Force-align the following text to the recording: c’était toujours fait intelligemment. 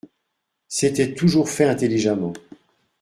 c’était 0.67 1.13
toujours 1.13 1.47
fait 1.47 1.65
intelligemment. 1.69 2.33